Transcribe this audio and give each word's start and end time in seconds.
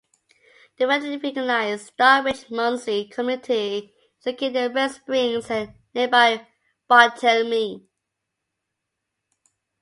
The 0.77 0.85
federally 0.85 1.21
recognized 1.21 1.93
Stockbridge-Munsee 1.93 3.11
Community 3.11 3.93
is 4.19 4.25
located 4.25 4.55
in 4.55 4.73
Red 4.73 4.87
Springs 4.89 5.51
and 5.51 5.75
nearby 5.93 6.47
Bartelme. 6.89 7.85